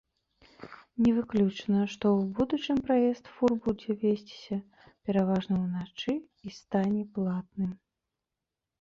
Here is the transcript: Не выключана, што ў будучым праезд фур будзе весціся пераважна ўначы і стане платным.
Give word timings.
Не 1.07 1.11
выключана, 1.17 1.81
што 1.95 2.05
ў 2.19 2.31
будучым 2.39 2.77
праезд 2.89 3.31
фур 3.35 3.51
будзе 3.67 3.89
весціся 4.07 4.57
пераважна 5.05 5.53
ўначы 5.65 6.11
і 6.19 6.47
стане 6.61 7.01
платным. 7.17 7.71